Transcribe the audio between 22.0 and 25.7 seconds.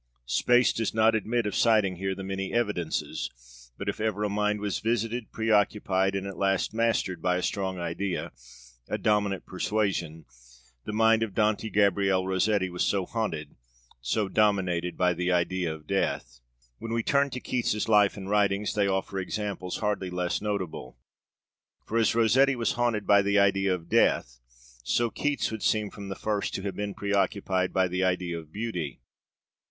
Rossetti was haunted by the idea of death, so Keats would